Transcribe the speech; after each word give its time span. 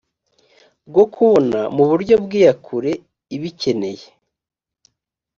bwo 0.89 1.03
kubona 1.13 1.59
muburyo 1.75 2.15
bw 2.23 2.31
iyakure 2.39 2.91
ibikeneye 3.35 4.05